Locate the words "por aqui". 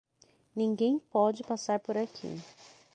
1.79-2.39